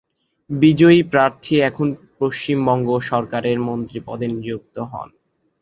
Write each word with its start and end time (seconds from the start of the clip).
বিজয়ী 0.49 0.99
প্রার্থী 1.11 1.53
এখন 1.69 1.87
পশ্চিমবঙ্গ 2.19 2.87
সরকারের 3.09 3.57
মন্ত্রী 3.67 3.99
পদে 4.07 4.27
নিযুক্ত 4.33 4.75
হন। 4.91 5.09